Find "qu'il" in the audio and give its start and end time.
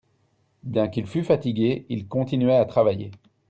0.87-1.05